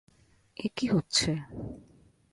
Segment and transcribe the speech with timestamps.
[0.57, 1.31] এ কী হচ্ছে?